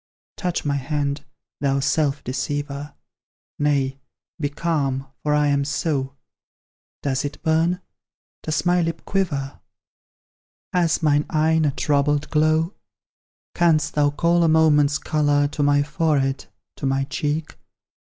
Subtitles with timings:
[0.35, 1.25] Touch my hand,
[1.59, 2.95] thou self deceiver;
[3.59, 3.99] Nay
[4.39, 6.15] be calm, for I am so:
[7.03, 7.81] Does it burn?
[8.41, 9.59] Does my lip quiver?
[10.73, 12.73] Has mine eye a troubled glow?
[13.53, 16.47] Canst thou call a moment's colour To my forehead
[16.77, 17.55] to my cheek?